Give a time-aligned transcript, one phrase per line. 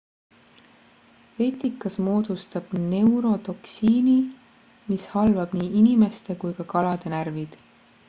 [1.41, 4.17] vetikas moodustab neurotoksiini
[4.91, 7.61] mis halvab nii inimeste kui ka kalade närvid